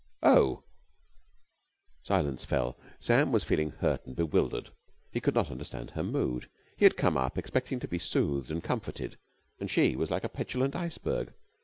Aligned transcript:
"Oh!" 0.23 0.63
Silence 2.01 2.43
fell. 2.43 2.75
Sam 2.99 3.31
was 3.31 3.43
feeling 3.43 3.69
hurt 3.69 4.03
and 4.07 4.15
bewildered. 4.15 4.71
He 5.11 5.19
could 5.21 5.35
not 5.35 5.51
understand 5.51 5.91
her 5.91 6.01
mood. 6.01 6.49
He 6.75 6.85
had 6.85 6.97
come 6.97 7.17
up 7.17 7.37
expecting 7.37 7.79
to 7.81 7.87
be 7.87 7.99
soothed 7.99 8.49
and 8.49 8.63
comforted 8.63 9.19
and 9.59 9.69
she 9.69 9.95
was 9.95 10.09
like 10.09 10.23
a 10.23 10.29
petulant 10.29 10.75
iceberg. 10.75 11.33